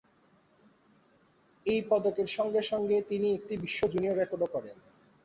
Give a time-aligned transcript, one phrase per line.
[1.65, 4.77] এই পদকের সঙ্গে সঙ্গে তিনি একটি বিশ্ব জুনিয়র রেকর্ডও করেন।